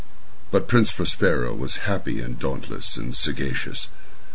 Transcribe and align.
But 0.49 0.61
the 0.63 0.65
Prince 0.65 0.91
Prospero 0.93 1.53
was 1.53 1.85
happy 1.85 2.21
and 2.21 2.39
dauntless 2.39 2.97
and 2.97 3.13
sagacious. 3.13 3.87